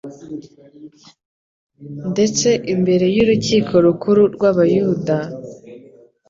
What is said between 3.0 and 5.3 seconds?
y’Urukiko Rukuru rw’Abayuda,